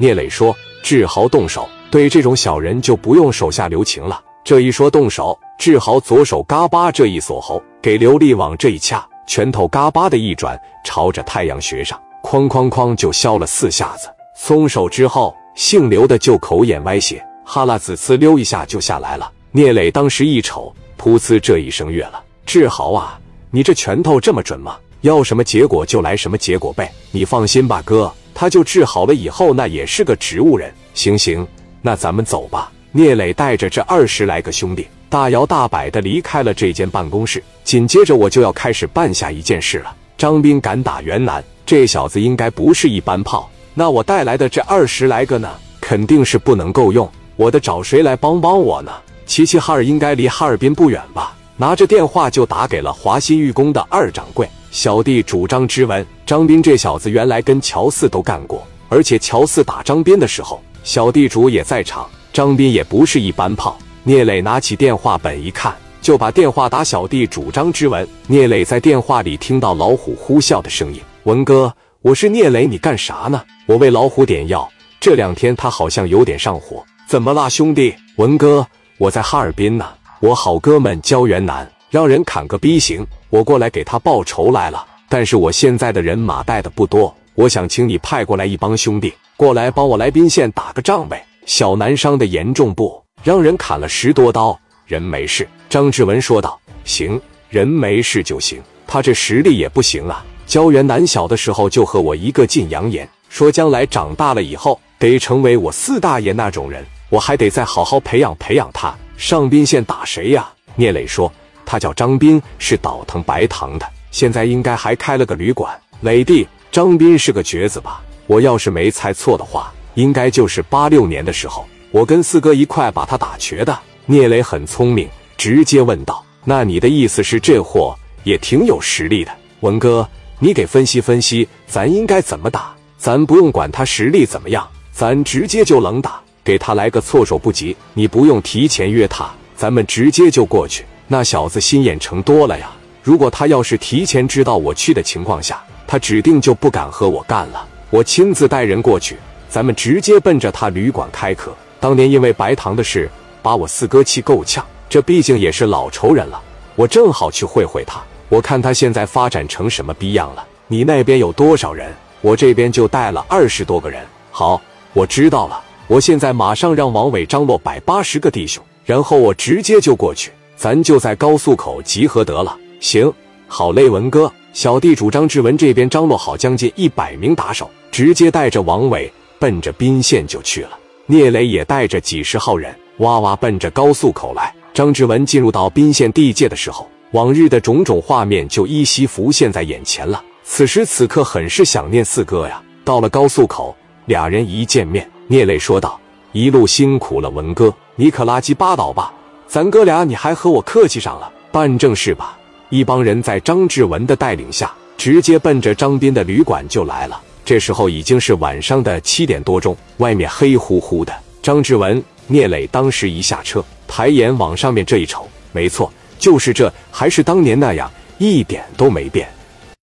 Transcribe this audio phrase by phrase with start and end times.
[0.00, 14.08] 聂磊说：“志豪动手，对这种小人就不用手下留情了。”这一说动手，志豪左手嘎巴这一锁喉，给刘丽往这一掐，拳头嘎巴的一转，朝着太阳穴上，哐哐哐就削了四下子。
[14.34, 19.30] 松手之后，姓刘的就口眼歪斜，哈喇子呲溜一下就下来了。
[19.52, 23.20] 聂磊当时一瞅，噗呲这一声乐了：“志豪啊，
[23.50, 24.78] 你这拳头这么准吗？
[25.02, 26.90] 要什么结果就来什么结果呗。
[27.10, 28.10] 你放心吧，哥，
[28.40, 30.72] 他就治好了以后，那也是个植物人。
[30.94, 31.46] 行行，
[31.82, 37.44] 那咱们走吧。”聂磊带着这二十来个兄弟，大摇大摆的离开了这间办公室。
[37.64, 39.94] 紧接着，我就要开始办下一件事了。
[40.16, 43.46] 张斌敢打袁南，这小子应该不是一般炮。
[43.74, 47.06] 那我带来的这二十来个呢，肯定是不能够用。
[47.36, 48.90] 我得找谁来帮帮我呢？
[49.26, 51.36] 齐齐哈尔应该离哈尔滨不远吧？
[51.58, 56.04] 拿着电话就打给了华新玉工的二掌柜小弟主张之文。
[56.24, 62.08] 张斌这小子原来跟乔四都干过，而且乔四打张斌的时候，小地主也在场。
[62.32, 63.76] 张斌也不是一般炮。
[64.04, 68.06] 聂磊拿起电话本一看，就把电话打小弟主张之文。
[68.28, 73.42] 聂磊在电话里听到老虎呼啸的声音：“文哥，我是聂磊，你干啥呢？
[73.66, 74.66] 我为老虎点药，
[75.00, 77.94] 这两天他好像有点上火，怎么啦，兄弟？
[78.16, 78.64] 文哥，
[78.98, 79.84] 我在哈尔滨呢，
[80.20, 84.86] 我好哥们焦元南让人砍个逼刑，我过来给他报仇来了。
[85.08, 93.02] 但是我现在的人马带的不多，我想请你派过来一帮兄弟过来帮我来宾县打个仗呗。”小南伤的严重不？
[93.24, 95.48] 让人砍了十多刀，人没事。
[95.68, 98.62] 张志文说道：“行，人没事就行。
[98.86, 100.24] 他这实力也不行啊。
[100.46, 108.94] 焦元南小的时候就和我一个劲扬言，说将来长大了以后得成为我四大爷那种人，我还得再好好培养培养他。
[109.16, 111.32] 上宾县打谁呀？”聂磊说
[111.70, 115.72] ：“他叫张斌，是倒腾白糖的，现在应该还开了个旅馆。
[116.00, 118.02] 磊弟，张斌是个瘸子吧？
[118.26, 123.78] 我要是没猜错的话。”应该就是八六年的时候，我跟四哥一块把他打瘸的。
[124.06, 129.30] 聂磊很聪明，直接问道：“那你的意思是这货也挺有实力的？
[129.60, 130.08] 文哥，
[130.40, 132.74] 你给分析分析，咱应该怎么打？
[132.98, 137.76] 咱不用管他实力怎么样，咱直接就冷打，给他来个措手不及。
[137.94, 140.84] 你不用提前约他，咱们直接就过去。
[141.12, 142.70] 那小子心眼成多了呀！
[143.02, 147.66] 如果他要是提前知道我去的情况下，他指定就不敢和我干了。
[147.90, 149.16] 我亲自带人过去。”
[149.50, 151.52] 咱们直接奔着他旅馆开课。
[151.80, 153.10] 当年因为白糖的事，
[153.42, 154.64] 把我四哥气够呛。
[154.88, 156.40] 这毕竟也是老仇人了，
[156.76, 158.00] 我正好去会会他。
[158.28, 160.46] 我看他现在发展成什么逼样了。
[160.68, 161.92] 你那边有多少人？
[162.20, 164.06] 我这边就带了二十多个人。
[164.30, 165.60] 好，我知道了。
[165.88, 170.30] 我现在马上让王伟、张罗百八十个弟兄，然后我直接就过去。
[170.60, 172.54] 咱就在高速口集合得了。
[172.80, 173.10] 行，
[173.48, 174.30] 好嘞，文哥。
[174.52, 179.10] 小弟主张志文这边张罗好将近一百名打手，直接带着王伟。
[179.38, 184.54] 奔着宾县就去了，聂磊也带着几十号人，哇哇奔着高速口来。
[184.74, 190.22] 张志文进入到宾县地界的时候，往日的种种画面就依稀浮现在眼前了。
[190.44, 192.62] 此时此刻，很是想念四哥呀。
[192.84, 195.98] 到了高速口，俩人一见面，聂磊说道
[196.32, 199.10] ：“一路辛苦了，文哥，你可拉鸡巴倒吧？
[199.50, 201.28] 咱哥俩，你还和我客气上了？
[201.50, 202.38] 办正事吧。”
[202.70, 207.20] 一帮人在张志文的带领下，直接奔着张斌的旅馆就来了。
[207.44, 211.12] 这时候已经是晚上的七点多钟，外面黑乎乎的。
[211.42, 219.28] 张志文、聂磊当时一下车，抬眼往上面这一瞅，没错，就是这，还是当年那样，一点都没变。